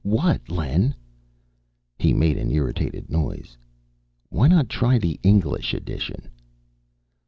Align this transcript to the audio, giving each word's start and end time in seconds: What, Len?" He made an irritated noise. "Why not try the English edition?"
What, 0.03 0.49
Len?" 0.49 0.95
He 1.99 2.11
made 2.11 2.35
an 2.35 2.49
irritated 2.49 3.11
noise. 3.11 3.55
"Why 4.29 4.47
not 4.47 4.67
try 4.67 4.97
the 4.97 5.19
English 5.21 5.75
edition?" 5.75 6.27